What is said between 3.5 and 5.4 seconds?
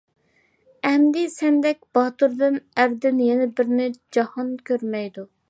بىرىنى جاھان كۆرمەيدۇ.